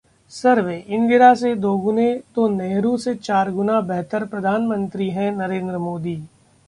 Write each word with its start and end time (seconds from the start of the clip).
सर्वे: 0.33 0.77
इंदिरा 0.89 1.33
से 1.35 1.53
दोगुने, 1.57 2.07
तो 2.35 2.47
नेहरू 2.49 2.95
से 2.97 3.13
चार 3.17 3.51
गुना 3.51 3.79
बेहतर 3.83 4.25
प्रधानमंत्री 4.25 5.09
हैं 5.11 5.31
नरेंद्र 5.37 5.77
मोदी 5.79 6.15